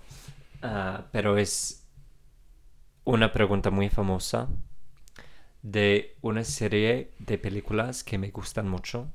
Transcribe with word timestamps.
Ah, 0.63 1.05
pero 1.11 1.39
es 1.39 1.87
una 3.05 3.33
pregunta 3.33 3.71
muy 3.71 3.89
famosa 3.89 4.49
de 5.63 6.17
una 6.23 6.45
serie 6.45 7.13
de 7.19 7.39
películas 7.39 8.03
que 8.05 8.19
me 8.19 8.31
gustan 8.31 8.69
mucho. 8.69 9.09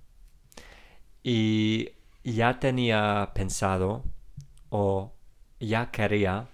Y 1.24 1.92
ya 2.24 2.60
tenía 2.60 3.32
pensado 3.34 4.04
o 4.70 5.14
ya 5.60 5.92
quería 5.92 6.48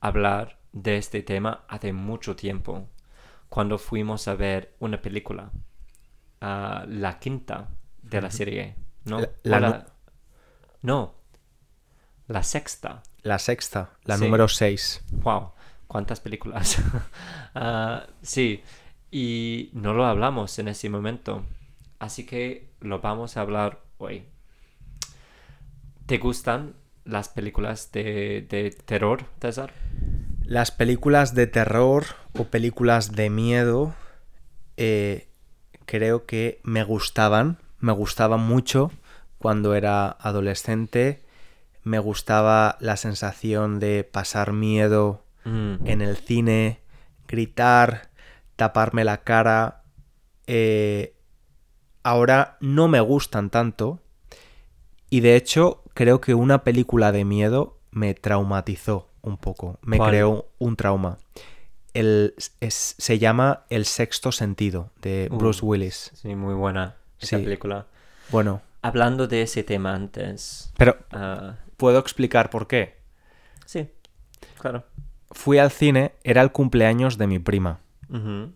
hablar 0.00 0.58
de 0.72 0.96
este 0.96 1.22
tema 1.22 1.64
hace 1.68 1.92
mucho 1.92 2.36
tiempo, 2.36 2.88
cuando 3.48 3.78
fuimos 3.78 4.26
a 4.28 4.34
ver 4.34 4.74
una 4.80 5.00
película, 5.00 5.50
ah, 6.40 6.84
la 6.88 7.18
quinta 7.18 7.68
de 8.02 8.20
la 8.20 8.30
serie, 8.30 8.76
¿no? 9.04 9.20
La- 9.42 9.86
no, 10.82 11.14
la 12.28 12.42
sexta. 12.42 13.02
La 13.22 13.38
sexta, 13.38 13.92
la 14.04 14.16
Sí. 14.18 14.24
número 14.24 14.48
6. 14.48 15.02
Wow, 15.12 15.52
cuántas 15.86 16.20
películas. 16.20 16.78
Ah, 17.56 18.08
sí, 18.20 18.64
y 19.14 19.70
no 19.74 19.94
lo 19.94 20.06
hablamos 20.06 20.58
en 20.58 20.66
ese 20.66 20.90
momento, 20.90 21.44
así 22.00 22.26
que 22.26 22.70
lo 22.80 23.00
vamos 23.00 23.36
a 23.36 23.42
hablar 23.42 23.78
hoy. 23.98 24.24
¿Te 26.06 26.18
gustan 26.18 26.74
las 27.04 27.28
películas 27.28 27.92
de, 27.92 28.44
de 28.50 28.72
terror, 28.72 29.26
César? 29.40 29.72
Las 30.42 30.72
películas 30.72 31.32
de 31.36 31.46
terror 31.46 32.06
o 32.36 32.46
películas 32.46 33.12
de 33.12 33.30
miedo 33.30 33.94
eh, 34.76 35.28
creo 35.86 36.26
que 36.26 36.60
me 36.64 36.82
gustaban, 36.82 37.58
me 37.78 37.92
gustaban 37.92 38.40
mucho 38.40 38.90
cuando 39.38 39.76
era 39.76 40.08
adolescente, 40.08 41.22
me 41.84 42.00
gustaba 42.00 42.78
la 42.80 42.96
sensación 42.96 43.78
de 43.78 44.02
pasar 44.02 44.52
miedo 44.52 45.24
Mm, 45.44 45.86
en 45.86 46.00
el 46.00 46.16
cine, 46.16 46.80
gritar, 47.28 48.08
taparme 48.56 49.04
la 49.04 49.18
cara. 49.22 49.82
eh, 50.46 51.14
ahora 52.02 52.58
no 52.60 52.86
me 52.88 53.00
gustan 53.00 53.48
tanto 53.48 54.00
y 55.08 55.20
de 55.20 55.36
hecho 55.36 55.82
creo 55.94 56.20
que 56.20 56.34
una 56.34 56.64
película 56.64 57.12
de 57.12 57.24
miedo 57.24 57.78
me 57.90 58.12
traumatizó 58.14 59.08
un 59.22 59.38
poco, 59.38 59.78
me 59.82 59.96
¿Cuál? 59.96 60.10
creó 60.10 60.48
un 60.58 60.76
trauma. 60.76 61.16
El, 61.94 62.34
es- 62.60 62.94
se 62.98 63.18
llama 63.18 63.64
El 63.70 63.84
sexto 63.86 64.32
sentido 64.32 64.90
de 65.00 65.28
Uh. 65.30 65.36
Bruce 65.38 65.64
Willis. 65.64 66.10
Sí, 66.14 66.34
muy 66.34 66.52
buena 66.54 66.96
esa 67.20 67.38
Sí. 67.38 67.44
película. 67.44 67.86
Bueno, 68.30 68.60
Hablando 68.82 69.26
de 69.26 69.40
ese 69.42 69.62
tema 69.64 69.94
antes. 69.94 70.72
pero 70.76 70.98
ah, 71.12 71.54
puedo 71.78 71.98
explicar 71.98 72.50
por 72.50 72.66
qué. 72.66 72.98
sí, 73.64 73.88
claro. 74.60 74.84
Fui 75.30 75.56
al 75.58 75.70
cine, 75.70 76.12
era 76.22 76.42
el 76.42 76.52
cumpleaños 76.52 77.16
de 77.16 77.26
mi 77.26 77.38
prima. 77.38 77.80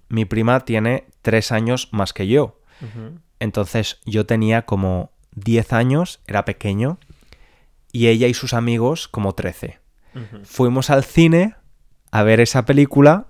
Mi 0.08 0.24
prima 0.24 0.60
tiene 0.60 1.06
tres 1.22 1.52
años 1.52 1.88
más 1.92 2.12
que 2.12 2.26
yo. 2.26 2.60
Entonces 3.40 4.00
yo 4.04 4.26
tenía 4.26 4.62
como 4.62 5.12
10 5.32 5.72
años, 5.72 6.20
era 6.26 6.44
pequeño, 6.44 6.98
y 7.92 8.08
ella 8.08 8.26
y 8.26 8.34
sus 8.34 8.54
amigos 8.54 9.08
como 9.08 9.34
13. 9.34 9.80
Ujú. 10.14 10.44
Fuimos 10.44 10.90
al 10.90 11.04
cine 11.04 11.54
a 12.10 12.22
ver 12.22 12.40
esa 12.40 12.64
película 12.64 13.26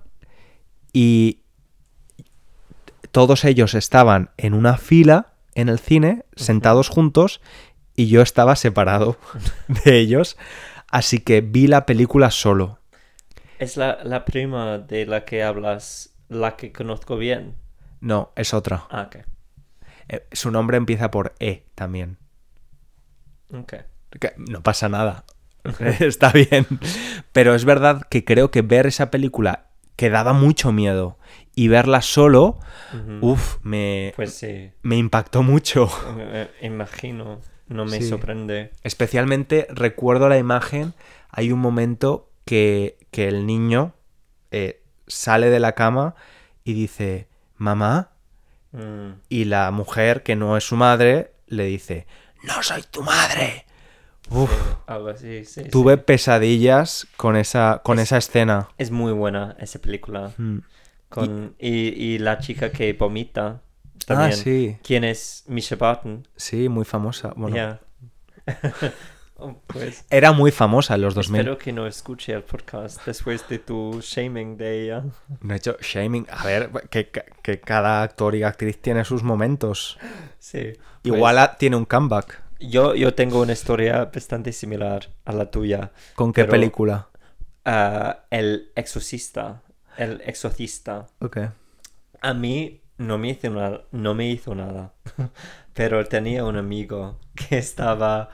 y 0.93 1.41
todos 3.11 3.45
ellos 3.45 3.73
estaban 3.73 4.31
en 4.37 4.53
una 4.53 4.77
fila 4.77 5.33
en 5.55 5.69
el 5.69 5.79
cine, 5.79 6.25
sentados 6.35 6.89
juntos, 6.89 7.41
y 7.95 8.07
yo 8.07 8.21
estaba 8.21 8.55
separado 8.55 9.17
de 9.85 9.99
ellos, 9.99 10.37
así 10.89 11.19
que 11.19 11.41
vi 11.41 11.67
la 11.67 11.85
película 11.85 12.31
solo. 12.31 12.78
Es 13.59 13.77
la, 13.77 13.99
la 14.03 14.25
prima 14.25 14.77
de 14.79 15.05
la 15.05 15.25
que 15.25 15.43
hablas, 15.43 16.15
la 16.29 16.55
que 16.55 16.71
conozco 16.71 17.17
bien. 17.17 17.55
No, 18.01 18.31
es 18.35 18.53
otra. 18.53 18.85
Ah, 18.89 19.03
ok. 19.07 19.17
Eh, 20.07 20.25
Su 20.31 20.49
nombre 20.51 20.77
empieza 20.77 21.11
por 21.11 21.35
E 21.39 21.65
también. 21.75 22.17
Ok. 23.53 23.73
Que 24.19 24.33
no 24.37 24.63
pasa 24.63 24.89
nada. 24.89 25.25
Está 25.99 26.31
bien. 26.31 26.65
Pero 27.31 27.53
es 27.53 27.65
verdad 27.65 28.03
que 28.09 28.23
creo 28.23 28.49
que 28.51 28.61
ver 28.61 28.87
esa 28.87 29.11
película 29.11 29.65
que 29.95 30.09
daba 30.09 30.31
mucho 30.31 30.71
miedo 30.71 31.17
y 31.53 31.67
verla 31.67 32.01
solo, 32.01 32.59
uff, 33.21 33.57
me, 33.63 34.13
Pues 34.15 34.33
sí, 34.33 34.71
me 34.81 34.95
impactó 34.95 35.43
mucho. 35.43 35.89
imagino, 36.61 37.41
no 37.67 37.83
me 37.85 37.99
Sí. 37.99 38.07
sorprende. 38.07 38.71
Especialmente 38.83 39.67
recuerdo 39.69 40.29
la 40.29 40.37
imagen, 40.37 40.93
hay 41.29 41.51
un 41.51 41.59
momento 41.59 42.28
que, 42.49 42.97
que 43.11 43.27
el 43.27 43.45
niño 43.45 43.93
eh, 44.49 44.81
sale 45.05 45.51
de 45.51 45.59
la 45.59 45.73
cama 45.73 46.15
y 46.63 46.73
dice, 46.73 47.27
mamá, 47.57 48.09
Mm, 48.71 49.21
y 49.29 49.45
la 49.45 49.71
mujer, 49.71 50.21
que 50.21 50.35
no 50.35 50.55
es 50.57 50.63
su 50.63 50.75
madre, 50.75 51.33
le 51.47 51.65
dice, 51.65 52.05
no 52.43 52.61
soy 52.61 52.83
tu 52.83 53.01
madre. 53.01 53.65
Uf, 54.29 54.51
sí, 54.51 54.57
algo 54.85 55.09
así, 55.09 55.45
sí, 55.45 55.63
sí. 55.63 55.69
tuve 55.69 55.97
pesadillas 55.97 57.07
con 57.17 57.35
esa, 57.35 57.81
con 57.83 57.97
Es- 57.97 58.03
esa 58.05 58.17
escena. 58.17 58.69
Es 58.77 58.91
muy 58.91 59.11
buena 59.13 59.55
esa 59.59 59.79
película. 59.79 60.31
Mm. 60.37 60.59
Con, 61.09 61.55
y... 61.59 62.13
Y, 62.13 62.17
la 62.19 62.37
chica 62.37 62.71
que 62.71 62.93
vomita 62.93 63.61
también. 64.05 64.31
Ah, 64.31 64.35
sí, 64.35 64.77
¿Quién 64.83 65.03
es 65.03 65.43
Misha 65.47 65.75
Barton? 65.75 66.27
sí, 66.35 66.69
muy 66.69 66.85
famosa. 66.85 67.33
Bueno. 67.35 67.79
Oh, 69.41 69.61
pues 69.67 70.05
era 70.09 70.31
muy 70.33 70.51
famosa 70.51 70.95
en 70.95 71.01
los 71.01 71.15
2000. 71.15 71.39
espero 71.41 71.57
que 71.57 71.71
no 71.71 71.87
escuche 71.87 72.33
el 72.33 72.43
podcast 72.43 73.05
después 73.05 73.47
de 73.47 73.59
tu 73.59 73.99
shaming 74.01 74.57
de 74.57 74.83
ella. 74.83 75.03
No 75.41 75.53
he 75.53 75.57
hecho 75.57 75.77
shaming. 75.81 76.27
A 76.29 76.45
ver, 76.45 76.69
que, 76.89 77.09
que 77.41 77.59
cada 77.61 78.03
actor 78.03 78.35
y 78.35 78.43
actriz 78.43 78.81
tiene 78.81 79.05
sus 79.05 79.23
momentos. 79.23 79.97
Sí. 80.39 80.73
pues, 81.01 81.15
Igual 81.15 81.37
a- 81.37 81.57
tiene 81.57 81.75
un 81.77 81.85
comeback. 81.85 82.41
Yo, 82.59 82.93
yo 82.95 83.13
tengo 83.13 83.41
una 83.41 83.53
historia 83.53 84.05
bastante 84.13 84.51
similar 84.51 85.09
a 85.23 85.31
la 85.31 85.49
tuya. 85.49 85.91
¿Con 86.15 86.33
qué 86.33 86.41
Pero- 86.41 86.51
película? 86.51 87.07
Ah, 87.63 88.25
el 88.29 88.71
exorcista. 88.75 89.61
El 89.97 90.21
exorcista. 90.25 91.07
Ok. 91.21 91.37
A 92.21 92.33
mí 92.33 92.81
no 92.97 93.17
me 93.17 93.29
hizo 93.29 93.49
nada, 93.49 93.83
no 93.91 94.13
me 94.15 94.27
hizo 94.29 94.53
nada. 94.55 94.93
Pero 95.73 96.03
tenía 96.05 96.43
un 96.43 96.57
amigo 96.57 97.17
que 97.35 97.57
estaba 97.57 98.29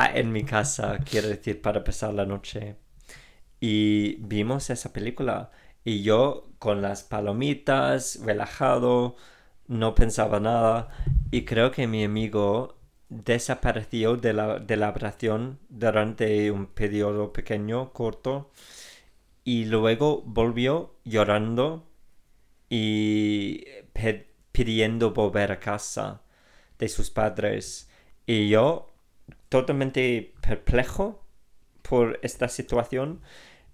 ah, 0.00 0.10
en 0.14 0.32
mi 0.32 0.44
casa, 0.44 0.98
quiero 1.08 1.28
decir, 1.28 1.60
para 1.62 1.84
pasar 1.84 2.14
la 2.14 2.26
noche. 2.26 2.76
Y 3.60 4.16
vimos 4.20 4.70
esa 4.70 4.92
película. 4.92 5.50
Y 5.84 6.02
yo 6.02 6.50
con 6.58 6.82
las 6.82 7.02
palomitas, 7.02 8.20
relajado, 8.24 9.16
no 9.68 9.94
pensaba 9.94 10.40
nada. 10.40 10.88
Y 11.30 11.44
creo 11.44 11.70
que 11.70 11.86
mi 11.86 12.04
amigo 12.04 12.76
desapareció 13.10 14.16
de 14.16 14.32
la, 14.32 14.58
de 14.60 14.76
la 14.76 14.94
durante 15.68 16.50
un 16.50 16.66
periodo 16.66 17.32
pequeño, 17.32 17.92
corto, 17.92 18.52
y 19.44 19.64
luego 19.66 20.22
volvió 20.24 20.94
llorando 21.04 21.88
y 22.68 23.64
pidiendo 24.52 25.12
volver 25.12 25.52
a 25.52 25.60
casa 25.60 26.22
de 26.78 26.88
sus 26.88 27.10
padres. 27.10 27.90
Y 28.26 28.48
yo, 28.48 28.89
totalmente 29.50 30.32
perplejo 30.40 31.22
por 31.82 32.18
esta 32.22 32.48
situación, 32.48 33.20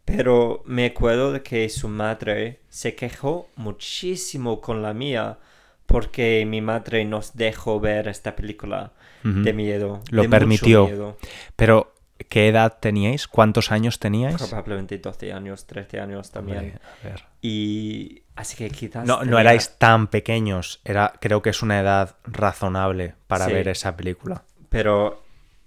pero 0.04 0.62
me 0.66 0.86
acuerdo 0.86 1.32
de 1.32 1.42
que 1.42 1.68
su 1.68 1.88
madre 1.88 2.60
se 2.68 2.94
quejó 2.96 3.48
muchísimo 3.56 4.60
con 4.60 4.82
la 4.82 4.92
mía 4.94 5.38
porque 5.86 6.44
mi 6.46 6.60
madre 6.60 7.04
nos 7.04 7.36
dejó 7.36 7.78
ver 7.78 8.08
esta 8.08 8.34
película 8.34 8.92
de 9.22 9.52
miedo. 9.52 10.02
Lo 10.10 10.22
de 10.22 10.28
mucho 10.28 10.38
permitió. 10.38 10.86
miedo. 10.86 11.16
Pero, 11.56 11.94
¿qué 12.28 12.48
edad 12.48 12.78
teníais? 12.80 13.26
¿Cuántos 13.26 13.72
años 13.72 13.98
teníais? 13.98 14.36
Probablemente 14.36 14.98
12 14.98 15.32
años, 15.32 15.66
13 15.66 16.00
años 16.00 16.30
también. 16.30 16.58
Hombre, 16.58 16.78
a 17.02 17.08
ver. 17.08 17.24
Y 17.42 18.22
así 18.36 18.56
que 18.56 18.70
quizás... 18.70 19.04
No, 19.06 19.24
no 19.24 19.38
erais 19.40 19.78
tan 19.78 20.06
pequeños. 20.06 20.80
Era, 20.84 21.12
creo 21.20 21.42
que 21.42 21.50
es 21.50 21.60
una 21.62 21.80
edad 21.80 22.16
razonable 22.24 23.14
para 23.26 23.46
Sí. 23.46 23.52
ver 23.52 23.68
esa 23.68 23.96
película. 23.96 24.44
Pero 24.68 25.24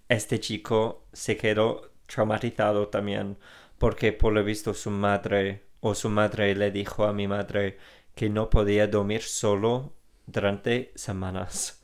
este 0.09 0.39
chico 0.39 1.05
se 1.13 1.37
quedó 1.37 1.91
traumatizado 2.07 2.87
también 2.87 3.37
porque 3.77 4.11
por 4.11 4.33
lo 4.33 4.43
visto 4.43 4.73
su 4.73 4.89
madre 4.91 5.63
o 5.79 5.95
su 5.95 6.09
madre 6.09 6.53
le 6.55 6.71
dijo 6.71 7.05
a 7.05 7.13
mi 7.13 7.27
madre 7.27 7.77
que 8.15 8.29
no 8.29 8.49
podía 8.49 8.87
dormir 8.87 9.21
solo 9.21 9.93
durante 10.27 10.91
semanas. 10.95 11.81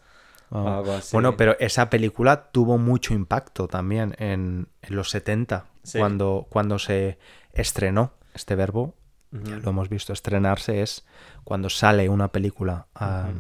Ah. 0.52 0.78
algo 0.78 0.94
así. 0.94 1.10
Bueno, 1.16 1.38
pero 1.38 1.58
esa 1.60 1.90
película 1.90 2.52
tuvo 2.52 2.78
mucho 2.78 3.14
impacto 3.14 3.68
también 3.68 4.16
en, 4.20 4.68
en 4.82 4.96
los 4.96 5.10
70, 5.10 5.66
Sí. 5.84 6.00
cuando, 6.00 6.48
cuando 6.50 6.80
se 6.80 7.18
estrenó 7.54 8.14
este 8.34 8.56
verbo. 8.56 8.96
Ya 9.32 9.58
lo 9.58 9.70
hemos 9.70 9.90
visto, 9.90 10.14
estrenarse 10.14 10.82
es 10.82 11.06
cuando 11.44 11.70
sale 11.70 12.08
una 12.10 12.32
película 12.32 12.88
a 12.94 13.34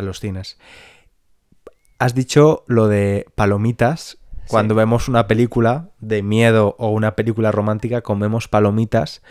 los 0.00 0.20
cines. 0.20 0.58
Has 1.98 2.14
dicho 2.14 2.64
lo 2.68 2.88
de 2.88 3.26
palomitas. 3.34 4.18
Cuando 4.50 4.74
Sí. 4.74 4.78
vemos 4.78 5.08
una 5.08 5.26
película 5.26 5.90
de 6.00 6.22
miedo 6.22 6.74
o 6.78 6.88
una 6.90 7.14
película 7.16 7.50
romántica, 7.52 8.02
comemos 8.02 8.48
palomitas, 8.48 9.22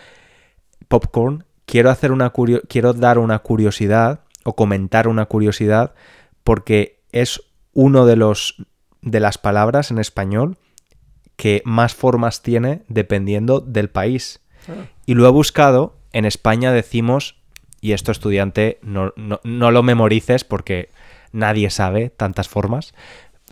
popcorn. 0.88 1.46
Quiero, 1.66 1.90
hacer 1.92 2.12
una 2.12 2.32
curio- 2.32 2.62
quiero 2.68 2.94
dar 2.94 3.20
una 3.20 3.40
curiosidad 3.40 4.22
o 4.44 4.56
comentar 4.56 5.08
una 5.08 5.26
curiosidad 5.26 5.94
porque 6.44 7.02
es 7.12 7.42
uno 7.74 8.06
de 8.06 8.16
los 8.16 8.56
de 9.02 9.20
las 9.22 9.38
palabras 9.38 9.92
en 9.92 9.98
español 10.00 10.58
que 11.38 11.62
más 11.64 11.96
formas 11.96 12.42
tiene 12.42 12.84
dependiendo 12.90 13.62
del 13.62 13.90
país. 13.90 14.42
Ah, 14.68 14.88
Y 15.06 15.14
lo 15.14 15.26
he 15.26 15.32
buscado, 15.32 15.96
en 16.12 16.26
España 16.26 16.72
decimos, 16.74 17.40
y 17.80 17.94
esto 17.94 18.12
estudiante 18.12 18.78
no, 18.82 19.14
no- 19.16 19.40
no 19.46 19.72
lo 19.72 19.84
memorices 19.84 20.44
porque 20.44 20.90
nadie 21.32 21.70
sabe 21.70 22.10
tantas 22.10 22.50
formas, 22.50 22.94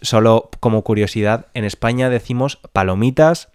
solo 0.02 0.50
como 0.60 0.84
curiosidad, 0.84 1.48
en 1.54 1.64
España 1.66 2.10
decimos 2.10 2.60
palomitas, 2.74 3.50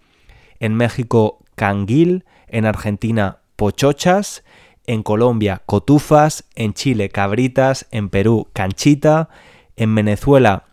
en 0.59 0.75
México 0.75 1.39
canguil, 1.55 2.25
en 2.47 2.65
Argentina 2.65 3.39
pochochas, 3.55 4.43
en 4.85 5.03
Colombia 5.03 5.61
cotufas, 5.65 6.45
en 6.55 6.73
Chile 6.73 7.09
cabritas, 7.09 7.87
en 7.91 8.09
Perú 8.09 8.47
canchita, 8.53 9.29
en 9.75 9.95
Venezuela 9.95 10.65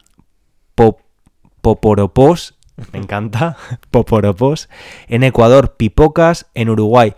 pop- 0.75 1.01
poporopos, 1.61 2.57
me 2.93 2.99
encanta, 2.99 3.57
poporopos, 3.91 4.69
en 5.09 5.23
Ecuador 5.23 5.77
pipocas, 5.77 6.47
en 6.55 6.71
Uruguay 6.71 7.15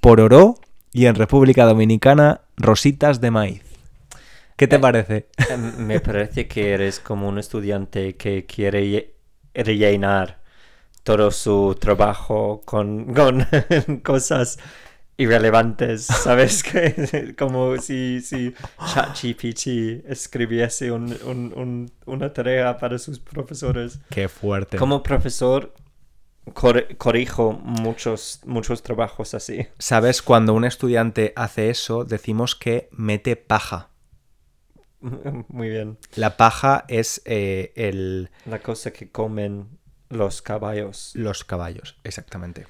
pororó 0.00 0.56
y 0.92 1.06
en 1.06 1.14
República 1.14 1.64
Dominicana 1.64 2.42
rositas 2.56 3.20
de 3.20 3.30
maíz. 3.30 3.63
¿Qué 4.56 4.68
te 4.68 4.76
Eh, 4.76 4.78
parece? 4.78 5.26
Em, 5.50 5.86
Me 5.86 6.00
parece 6.00 6.46
que 6.48 6.72
eres 6.72 7.00
como 7.00 7.28
un 7.28 7.38
estudiante 7.38 8.16
que 8.16 8.46
quiere 8.46 8.82
lle- 8.84 9.10
rellenar 9.54 10.40
todo 11.02 11.30
su 11.30 11.76
trabajo 11.80 12.62
con, 12.64 13.12
con 13.14 13.46
cosas 14.02 14.58
irrelevantes, 15.16 16.06
¿sabes? 16.06 16.62
Que 16.72 17.34
como 17.36 17.76
si, 17.78 18.20
si 18.20 18.54
ChatGPT 18.94 20.04
escribiese 20.08 20.90
un- 20.90 21.16
un- 21.24 21.52
un- 21.56 21.92
una 22.06 22.32
tarea 22.32 22.76
para 22.78 22.98
sus 22.98 23.18
profesores. 23.18 23.98
Qué 24.10 24.28
fuerte. 24.28 24.78
Como 24.78 25.02
profesor, 25.02 25.74
cor- 26.52 26.96
corrijo 26.96 27.52
muchos, 27.52 28.40
muchos 28.46 28.82
trabajos 28.82 29.34
así. 29.34 29.66
¿Sabes? 29.78 30.22
Cuando 30.22 30.54
un 30.54 30.64
estudiante 30.64 31.32
hace 31.36 31.70
eso, 31.70 32.04
decimos 32.04 32.54
que 32.54 32.88
mete 32.92 33.36
paja. 33.36 33.90
Muy 35.48 35.68
bien. 35.68 35.98
La 36.16 36.36
paja 36.36 36.84
es 36.88 37.22
eh, 37.24 37.72
el, 37.76 38.30
La 38.46 38.60
cosa 38.60 38.92
que 38.92 39.10
comen 39.10 39.68
los 40.08 40.42
caballos. 40.42 41.12
los 41.14 41.44
caballos, 41.44 41.98
exactamente. 42.04 42.66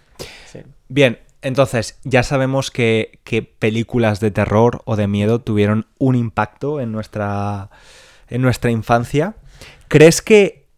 Sí. 0.46 0.60
Bien, 0.88 1.19
entonces 1.42 1.98
ya 2.04 2.22
sabemos 2.22 2.70
que, 2.70 3.20
que 3.25 3.42
películas 3.42 4.20
de 4.20 4.31
terror 4.31 4.82
o 4.84 4.96
de 4.96 5.06
miedo 5.06 5.40
tuvieron 5.40 5.86
un 5.98 6.16
impacto 6.16 6.81
en 6.81 6.92
nuestra, 6.92 7.70
en 8.28 8.42
nuestra 8.42 8.70
infancia. 8.70 9.36
¿Crees 9.88 10.22
que, 10.22 10.69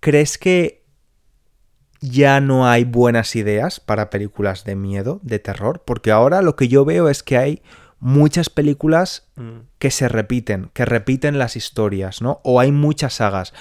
¿Crees 0.00 0.38
que 0.38 0.84
ya 2.00 2.40
no 2.40 2.66
hay 2.66 2.84
buenas 2.84 3.36
ideas 3.36 3.80
para 3.80 4.10
películas 4.10 4.64
de 4.64 4.76
miedo, 4.76 5.20
de 5.22 5.38
terror? 5.38 5.82
Porque 5.84 6.10
ahora 6.10 6.42
lo 6.42 6.56
que 6.56 6.68
yo 6.68 6.84
veo 6.84 7.08
es 7.08 7.22
que 7.22 7.36
hay 7.36 7.62
muchas 7.98 8.50
películas 8.50 9.28
Mm. 9.36 9.60
que 9.78 9.90
se 9.90 10.08
repiten, 10.08 10.70
que 10.74 10.84
repiten 10.84 11.38
las 11.38 11.56
historias, 11.56 12.22
¿no? 12.22 12.40
O 12.44 12.60
hay 12.60 12.72
muchas 12.72 13.14
sagas. 13.14 13.52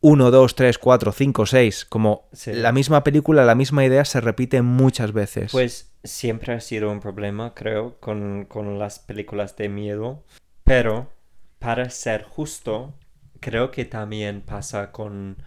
1, 0.00 0.30
2, 0.30 0.54
3, 0.54 0.78
4, 0.78 1.12
5, 1.12 1.46
6. 1.46 1.84
Como 1.86 2.28
Sí. 2.32 2.52
la 2.52 2.72
misma 2.72 3.02
película, 3.04 3.44
la 3.44 3.54
misma 3.54 3.84
idea 3.84 4.04
se 4.04 4.20
repite 4.20 4.60
muchas 4.62 5.12
veces. 5.12 5.52
Pues 5.52 5.92
siempre 6.04 6.52
ha 6.52 6.60
sido 6.60 6.90
un 6.90 7.00
problema, 7.00 7.54
creo, 7.54 7.98
con, 8.00 8.44
con 8.46 8.78
las 8.78 8.98
películas 8.98 9.56
de 9.56 9.68
miedo. 9.70 10.22
Pero, 10.62 11.10
para 11.58 11.88
ser 11.88 12.22
justo, 12.24 12.92
creo 13.40 13.70
que 13.70 13.84
también 13.86 14.42
pasa 14.42 14.92
con 14.92 15.38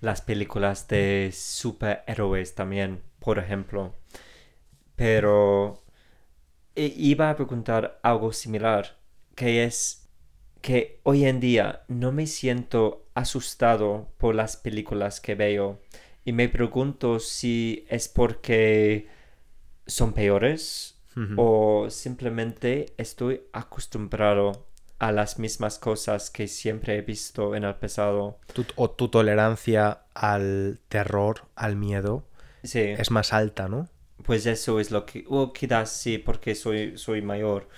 las 0.00 0.20
películas 0.20 0.88
de 0.88 1.30
superhéroes 1.34 2.54
también, 2.54 3.00
por 3.18 3.38
ejemplo. 3.38 3.94
Pero 4.96 5.81
i- 6.76 6.94
iba 7.10 7.30
a 7.30 7.36
preguntar 7.36 7.98
algo 8.02 8.32
similar, 8.32 8.96
que 9.34 9.64
es 9.64 10.08
que 10.60 11.00
hoy 11.02 11.24
en 11.24 11.40
día 11.40 11.82
no 11.88 12.12
me 12.12 12.26
siento 12.26 13.04
asustado 13.14 14.08
por 14.18 14.34
las 14.34 14.56
películas 14.56 15.20
que 15.20 15.34
veo 15.34 15.80
y 16.24 16.32
me 16.32 16.48
pregunto 16.48 17.18
si 17.18 17.84
es 17.88 18.08
porque 18.08 19.08
son 19.86 20.12
peores 20.12 20.98
o 21.36 21.90
simplemente 21.90 22.94
estoy 22.96 23.42
acostumbrado 23.52 24.66
a 24.98 25.12
las 25.12 25.38
mismas 25.38 25.78
cosas 25.78 26.30
que 26.30 26.46
siempre 26.48 26.96
he 26.96 27.02
visto 27.02 27.54
en 27.54 27.64
el 27.64 27.74
pasado. 27.74 28.38
Tu- 28.54 28.64
o 28.76 28.88
tu 28.90 29.08
tolerancia 29.08 30.04
al 30.14 30.80
terror, 30.88 31.42
al 31.54 31.76
miedo, 31.76 32.24
Sí, 32.62 32.80
es 32.80 33.10
más 33.10 33.32
alta, 33.34 33.68
¿no? 33.68 33.88
Pues 34.24 34.46
eso 34.46 34.80
es 34.80 34.90
lo 34.90 35.06
que... 35.06 35.24
O 35.28 35.52
quizás 35.52 35.92
sí, 35.92 36.18
porque 36.18 36.54
soy, 36.54 36.96
soy 36.98 37.22
mayor. 37.22 37.68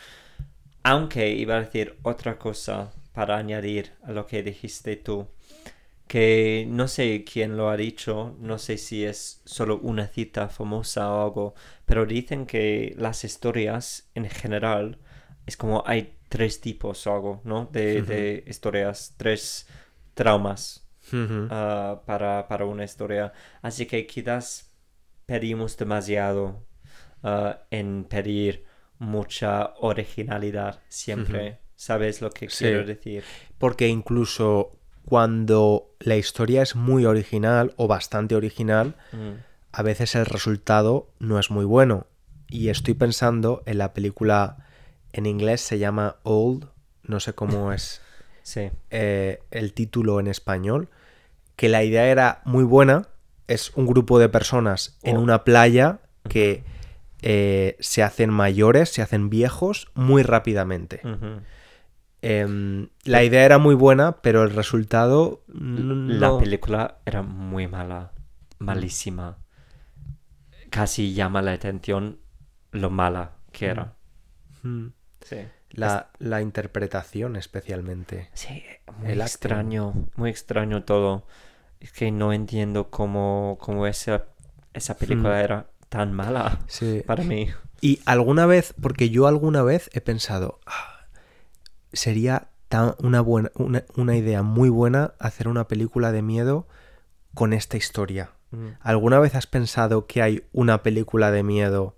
Aunque 0.82 1.30
iba 1.30 1.56
a 1.56 1.60
decir 1.60 1.98
otra 2.02 2.38
cosa 2.38 2.92
para 3.12 3.36
añadir 3.36 3.92
a 4.02 4.12
lo 4.12 4.26
que 4.26 4.42
dijiste 4.42 4.96
tú. 4.96 5.28
Que 6.06 6.66
no 6.68 6.86
sé 6.86 7.24
quién 7.24 7.56
lo 7.56 7.70
ha 7.70 7.76
dicho, 7.76 8.36
no 8.38 8.58
sé 8.58 8.76
si 8.76 9.04
es 9.04 9.40
solo 9.46 9.78
una 9.78 10.06
cita 10.06 10.48
famosa 10.48 11.10
o 11.10 11.22
algo, 11.24 11.54
pero 11.86 12.04
dicen 12.04 12.44
que 12.44 12.94
las 12.98 13.24
historias 13.24 14.10
en 14.14 14.28
general 14.28 14.98
es 15.46 15.56
como 15.56 15.82
hay 15.86 16.16
tres 16.28 16.60
tipos 16.60 17.06
o 17.06 17.14
algo, 17.14 17.40
¿no? 17.44 17.66
De, 17.72 18.02
de 18.02 18.44
historias, 18.46 19.14
tres 19.16 19.66
traumas 20.14 20.86
ah, 21.50 22.02
para, 22.06 22.48
para 22.48 22.66
una 22.66 22.84
historia. 22.84 23.32
Así 23.62 23.86
que 23.86 24.06
quizás 24.06 24.73
pedimos 25.26 25.76
demasiado 25.76 26.64
ah, 27.22 27.60
en 27.70 28.04
pedir 28.04 28.64
mucha 28.98 29.74
originalidad 29.80 30.80
siempre. 30.88 31.58
¿Sabes 31.76 32.20
lo 32.20 32.30
que 32.30 32.48
Sí. 32.48 32.64
quiero 32.64 32.84
decir? 32.86 33.24
Porque 33.58 33.88
incluso 33.88 34.76
cuando 35.04 35.94
la 36.00 36.16
historia 36.16 36.62
es 36.62 36.76
muy 36.76 37.04
original 37.04 37.74
o 37.76 37.86
bastante 37.88 38.34
original, 38.34 38.94
Mm, 39.12 39.32
a 39.72 39.82
veces 39.82 40.14
el 40.14 40.26
resultado 40.26 41.08
no 41.18 41.38
es 41.38 41.50
muy 41.50 41.64
bueno. 41.64 42.06
Y 42.48 42.68
estoy 42.68 42.94
pensando 42.94 43.62
en 43.66 43.78
la 43.78 43.92
película 43.92 44.66
en 45.12 45.26
inglés 45.26 45.60
se 45.60 45.78
llama 45.78 46.16
Old, 46.22 46.68
no 47.02 47.20
sé 47.20 47.32
cómo 47.34 47.72
es 47.72 48.00
Sí. 48.42 48.70
eh, 48.90 49.42
el 49.50 49.72
título 49.72 50.20
en 50.20 50.26
español, 50.28 50.88
que 51.56 51.68
la 51.68 51.82
idea 51.82 52.06
era 52.08 52.42
muy 52.44 52.64
buena. 52.64 53.08
Es 53.48 53.72
un 53.76 53.86
grupo 53.86 54.18
de 54.18 54.28
personas 54.28 54.98
en 55.02 55.16
Oh. 55.16 55.20
una 55.20 55.44
playa 55.44 56.00
que 56.28 56.64
eh, 57.22 57.76
se 57.80 58.02
hacen 58.02 58.30
mayores, 58.30 58.90
se 58.90 59.00
hacen 59.02 59.30
viejos 59.30 59.88
muy 59.94 60.22
rápidamente. 60.22 61.00
Em, 62.22 62.88
la 63.04 63.22
idea 63.22 63.44
era 63.44 63.58
muy 63.58 63.74
buena, 63.74 64.20
pero 64.22 64.42
el 64.44 64.50
resultado 64.50 65.42
La 65.48 66.28
no. 66.28 66.38
película 66.38 66.98
era 67.04 67.22
muy 67.22 67.66
mala, 67.68 68.12
malísima. 68.58 69.38
Casi 70.70 71.12
llama 71.14 71.42
la 71.42 71.52
atención 71.52 72.18
lo 72.72 72.90
mala 72.90 73.32
que 73.52 73.66
era. 73.66 73.94
Mm. 74.62 74.86
Sí. 75.20 75.36
La, 75.70 76.10
la 76.18 76.40
interpretación 76.40 77.36
especialmente. 77.36 78.30
Sí, 78.34 78.62
muy 78.98 79.10
El 79.12 79.20
extraño, 79.20 79.92
muy 80.16 80.30
extraño 80.30 80.84
todo. 80.84 81.26
Es 81.84 81.92
que 81.92 82.10
no 82.10 82.32
entiendo 82.32 82.88
cómo, 82.88 83.58
cómo 83.60 83.86
esa, 83.86 84.24
esa 84.72 84.96
película 84.96 85.42
era 85.42 85.66
tan 85.90 86.14
mala 86.14 86.60
Sí. 86.66 87.02
para 87.06 87.24
mí. 87.24 87.48
Y 87.82 88.00
alguna 88.06 88.46
vez, 88.46 88.72
porque 88.80 89.10
yo 89.10 89.26
alguna 89.26 89.62
vez 89.62 89.90
he 89.92 90.00
pensado, 90.00 90.60
"Ah, 90.64 91.04
sería 91.92 92.48
tan 92.70 92.94
una, 93.00 93.20
buena, 93.20 93.50
una, 93.56 93.84
una 93.96 94.16
idea 94.16 94.42
muy 94.42 94.70
buena 94.70 95.12
hacer 95.18 95.46
una 95.46 95.68
película 95.68 96.10
de 96.10 96.22
miedo 96.22 96.66
con 97.34 97.52
esta 97.52 97.76
historia. 97.76 98.30
¿Alguna 98.80 99.18
vez 99.18 99.34
has 99.34 99.46
pensado 99.46 100.06
que 100.06 100.22
hay 100.22 100.44
una 100.52 100.82
película 100.82 101.30
de 101.32 101.42
miedo 101.42 101.96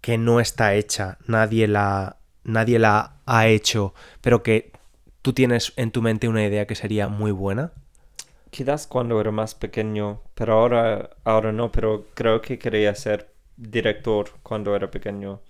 que 0.00 0.16
no 0.16 0.38
está 0.40 0.74
hecha, 0.74 1.18
nadie 1.26 1.66
la, 1.66 2.16
nadie 2.44 2.78
la 2.78 3.16
ha 3.26 3.48
hecho, 3.48 3.92
pero 4.22 4.42
que 4.44 4.72
tú 5.20 5.32
tienes 5.34 5.72
en 5.76 5.90
tu 5.90 6.00
mente 6.00 6.28
una 6.28 6.44
idea 6.44 6.66
que 6.66 6.74
sería 6.76 7.08
muy 7.08 7.32
buena? 7.32 7.72
Quizás 8.54 8.86
cuando 8.86 9.20
era 9.20 9.32
más 9.32 9.54
pequeño, 9.54 10.22
pero 10.34 10.54
ahora, 10.54 11.10
ahora 11.24 11.50
no, 11.52 11.72
pero 11.72 12.06
creo 12.14 12.40
que 12.40 12.58
quería 12.58 12.94
ser 12.94 13.34
director 13.56 14.30
cuando 14.42 14.76
era 14.76 14.90
pequeño. 14.90 15.40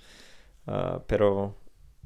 Ah, 0.66 1.02
pero 1.08 1.56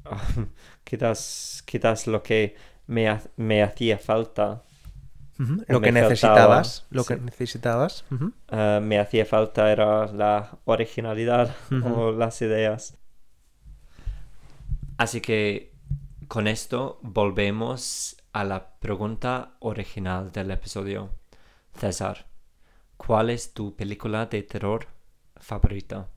quizás, 0.85 1.63
quizás 1.65 2.07
lo 2.07 2.23
que 2.23 2.55
me, 2.87 3.09
ha- 3.09 3.23
me 3.37 3.63
hacía 3.63 3.97
falta, 3.99 4.63
O 5.73 5.73
Lo 5.73 5.81
que 5.81 5.91
faltaba, 5.93 6.57
necesitabas, 6.71 6.85
lo 6.89 7.05
que 7.05 7.15
sí. 7.15 7.21
necesitabas. 7.29 8.03
ah, 8.49 8.79
me 8.81 8.99
hacía 8.99 9.25
falta 9.25 9.71
era 9.71 10.07
la 10.07 10.59
originalidad 10.65 11.55
o 11.79 12.11
las 12.11 12.41
ideas. 12.41 12.97
Así 14.97 15.21
que 15.21 15.73
con 16.27 16.47
esto 16.47 16.99
volvemos 17.01 18.17
a 18.33 18.43
la 18.43 18.71
pregunta 18.79 19.55
original 19.59 20.31
del 20.31 20.51
episodio. 20.51 21.09
César, 21.75 22.27
¿cuál 22.97 23.29
es 23.31 23.53
tu 23.53 23.75
película 23.75 24.27
de 24.27 24.43
terror 24.43 24.87
favorita? 25.37 26.07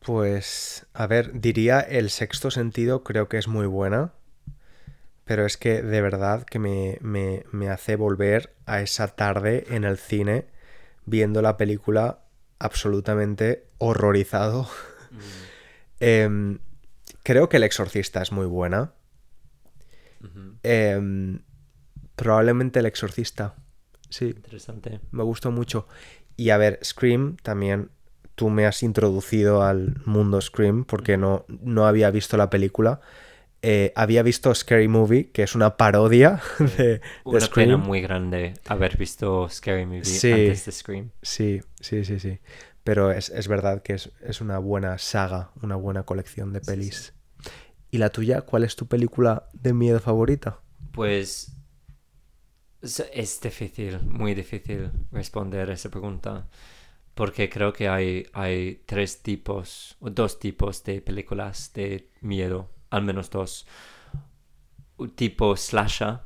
Pues, 0.00 0.86
a 0.94 1.06
ver, 1.06 1.40
diría 1.40 1.80
el 1.80 2.10
sexto 2.10 2.50
sentido 2.50 3.04
creo 3.04 3.28
que 3.28 3.38
es 3.38 3.48
muy 3.48 3.66
buena, 3.66 4.12
pero 5.24 5.46
es 5.46 5.56
que 5.56 5.82
de 5.82 6.00
verdad 6.00 6.44
que 6.44 6.58
me, 6.58 6.98
me- 7.00 7.44
me 7.52 7.68
hace 7.70 7.96
volver 7.96 8.54
a 8.66 8.80
esa 8.80 9.08
tarde 9.08 9.64
en 9.70 9.84
el 9.84 9.98
cine 9.98 10.46
viendo 11.06 11.42
la 11.42 11.56
película 11.56 12.20
absolutamente 12.58 13.64
horrorizado. 13.78 14.68
Em, 16.00 16.58
creo 17.22 17.48
que 17.48 17.56
El 17.58 17.62
Exorcista 17.64 18.22
es 18.22 18.32
muy 18.32 18.46
buena. 18.46 18.92
Em, 20.62 21.40
probablemente 22.16 22.80
El 22.80 22.86
Exorcista. 22.86 23.54
Sí, 24.08 24.26
Interesante. 24.26 25.00
me 25.10 25.22
gustó 25.22 25.50
mucho. 25.50 25.86
Y 26.36 26.50
a 26.50 26.56
ver, 26.58 26.78
Scream 26.84 27.36
también. 27.42 27.90
Tú 28.34 28.48
me 28.48 28.64
has 28.66 28.82
introducido 28.82 29.62
al 29.62 30.00
mundo 30.06 30.40
Scream 30.40 30.84
porque 30.84 31.16
no, 31.18 31.44
no 31.48 31.86
había 31.86 32.10
visto 32.10 32.36
la 32.36 32.48
película. 32.50 33.00
Eh, 33.60 33.92
había 33.94 34.22
visto 34.22 34.52
Scary 34.54 34.88
Movie, 34.88 35.30
que 35.30 35.42
es 35.44 35.54
una 35.54 35.76
parodia 35.76 36.40
de, 36.58 36.66
de 36.84 37.00
Una 37.24 37.38
pena 37.38 37.46
Scream. 37.46 37.80
muy 37.80 38.00
grande 38.00 38.54
haber 38.66 38.96
visto 38.96 39.48
Scary 39.48 39.84
Movie 39.86 40.04
Sí. 40.04 40.32
antes 40.32 40.64
de 40.66 40.72
Scream. 40.72 41.10
Sí, 41.20 41.60
sí, 41.80 42.04
sí, 42.04 42.18
sí. 42.18 42.40
Pero 42.84 43.12
es, 43.12 43.30
es 43.30 43.48
verdad 43.48 43.82
que 43.82 43.94
es, 43.94 44.10
es 44.22 44.40
una 44.40 44.58
buena 44.58 44.98
saga, 44.98 45.52
una 45.62 45.76
buena 45.76 46.02
colección 46.02 46.52
de 46.52 46.60
Sí, 46.60 46.66
pelis. 46.66 47.14
¿Y 47.90 47.98
la 47.98 48.10
tuya? 48.10 48.42
¿Cuál 48.42 48.64
es 48.64 48.74
tu 48.74 48.86
película 48.86 49.48
de 49.52 49.72
miedo 49.72 50.00
favorita? 50.00 50.60
Pues 50.92 51.52
es, 52.82 53.40
difícil, 53.40 54.00
muy 54.02 54.34
difícil 54.34 54.90
responder 55.12 55.70
esa 55.70 55.90
pregunta, 55.90 56.48
porque 57.14 57.48
creo 57.48 57.72
que 57.72 57.88
hay, 57.88 58.26
hay 58.32 58.82
tres 58.86 59.22
tipos, 59.22 59.96
o 60.00 60.10
dos 60.10 60.38
tipos 60.38 60.82
de 60.84 61.00
películas 61.00 61.72
de 61.74 62.10
miedo, 62.20 62.70
al 62.90 63.02
menos 63.02 63.30
dos. 63.30 63.66
Un 64.96 65.10
tipo 65.10 65.56
slasher, 65.56 66.20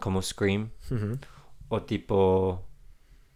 como 0.00 0.20
Scream, 0.22 0.70
o 1.68 1.82
tipo 1.82 2.66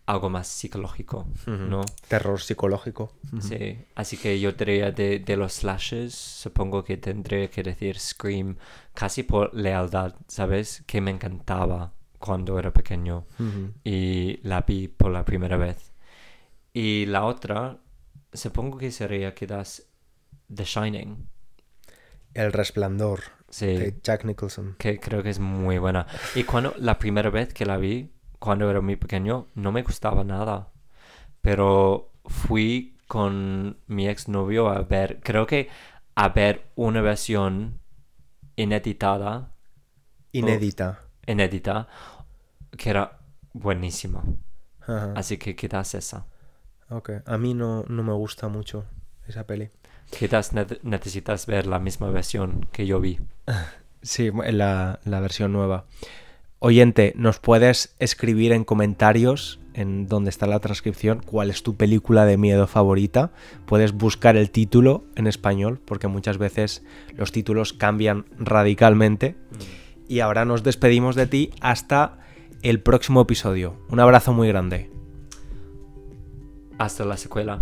algo 0.08 0.30
más 0.30 0.48
psicológico. 0.48 1.26
¿no? 1.46 1.82
Terror 2.08 2.40
psicológico. 2.40 3.12
Sí, 3.40 3.78
así 3.94 4.16
que 4.16 4.40
yo 4.40 4.52
diría 4.52 4.90
de, 4.90 5.18
de 5.18 5.36
los 5.36 5.52
slashes, 5.52 6.14
supongo 6.14 6.82
que 6.82 6.96
tendré 6.96 7.50
que 7.50 7.62
decir 7.62 7.98
Scream 7.98 8.56
casi 8.94 9.22
por 9.22 9.54
lealtad, 9.54 10.14
¿sabes? 10.26 10.82
Que 10.86 11.02
me 11.02 11.10
encantaba 11.10 11.92
cuando 12.18 12.58
era 12.58 12.72
pequeño 12.72 13.26
y 13.84 14.40
la 14.42 14.62
vi 14.62 14.88
por 14.88 15.10
la 15.10 15.26
primera 15.26 15.58
vez. 15.58 15.92
Y 16.72 17.04
la 17.06 17.24
otra, 17.24 17.76
supongo 18.32 18.78
que 18.78 18.90
sería 18.90 19.34
quizás 19.34 19.88
The 20.52 20.64
Shining, 20.64 21.28
El 22.32 22.52
Resplandor 22.54 23.20
sí, 23.50 23.66
de 23.66 23.94
Jack 24.02 24.24
Nicholson. 24.24 24.74
que 24.78 24.98
creo 24.98 25.22
que 25.22 25.30
es 25.30 25.38
muy 25.38 25.76
buena. 25.76 26.06
Y 26.34 26.44
cuando 26.44 26.74
la 26.78 26.98
primera 26.98 27.28
vez 27.28 27.52
que 27.52 27.66
la 27.66 27.76
vi, 27.76 28.10
cuando 28.38 28.70
era 28.70 28.80
muy 28.80 28.96
pequeño, 28.96 29.46
no 29.54 29.72
me 29.72 29.82
gustaba 29.82 30.24
nada. 30.24 30.68
Pero 31.42 32.12
fui 32.26 32.96
con 33.06 33.78
mi 33.86 34.08
exnovio 34.08 34.68
a 34.68 34.82
ver, 34.82 35.20
creo 35.22 35.46
que 35.46 35.68
a 36.14 36.28
ver 36.30 36.70
una 36.76 37.00
versión 37.00 37.80
ineditada, 38.56 39.52
Inédita. 40.32 41.00
inédita, 41.26 41.88
que 42.76 42.90
era 42.90 43.18
buenísima. 43.52 44.22
Ajá. 44.82 45.12
Así 45.16 45.38
que 45.38 45.54
quizás 45.56 45.94
esa. 45.94 46.26
Ok. 46.90 47.10
A 47.26 47.38
mí 47.38 47.54
no, 47.54 47.84
no 47.88 48.02
me 48.02 48.12
gusta 48.12 48.48
mucho 48.48 48.84
esa 49.26 49.46
peli. 49.46 49.70
Quizás 50.10 50.52
ne- 50.54 50.66
necesitas 50.82 51.46
ver 51.46 51.66
la 51.66 51.78
misma 51.78 52.10
versión 52.10 52.68
que 52.72 52.86
yo 52.86 53.00
vi. 53.00 53.18
Sí, 54.00 54.30
la, 54.30 55.00
la 55.04 55.18
versión 55.20 55.52
nueva. 55.52 55.84
Oyente, 56.60 57.12
nos 57.16 57.38
puedes 57.38 57.94
escribir 58.00 58.50
en 58.50 58.64
comentarios, 58.64 59.60
en 59.74 60.08
donde 60.08 60.30
está 60.30 60.48
la 60.48 60.58
transcripción, 60.58 61.22
cuál 61.24 61.50
es 61.50 61.62
tu 61.62 61.76
película 61.76 62.24
de 62.24 62.36
miedo 62.36 62.66
favorita. 62.66 63.30
Puedes 63.64 63.92
buscar 63.92 64.36
el 64.36 64.50
título 64.50 65.04
en 65.14 65.28
español, 65.28 65.80
porque 65.84 66.08
muchas 66.08 66.36
veces 66.36 66.84
los 67.14 67.30
títulos 67.30 67.72
cambian 67.72 68.24
radicalmente. 68.40 69.36
Y 70.08 70.18
ahora 70.18 70.44
nos 70.44 70.64
despedimos 70.64 71.14
de 71.14 71.28
ti 71.28 71.50
hasta 71.60 72.18
el 72.62 72.80
próximo 72.80 73.20
episodio. 73.20 73.76
Un 73.88 74.00
abrazo 74.00 74.32
muy 74.32 74.48
grande. 74.48 74.90
Hasta 76.76 77.04
la 77.04 77.16
secuela. 77.16 77.60